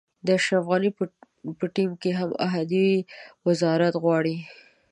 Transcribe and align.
د 0.25 0.27
اشرف 0.37 0.63
غني 0.71 0.89
په 1.59 1.65
ټیم 1.75 1.91
کې 2.01 2.11
هم 2.19 2.29
احدي 2.45 2.87
وزارت 3.47 3.93
غواړي. 4.03 4.37